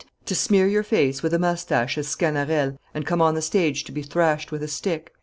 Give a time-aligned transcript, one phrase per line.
[0.25, 3.91] to smear your face with a mustache as Sganarelle, and come on the stage to
[3.91, 5.13] be thrashed with a stick?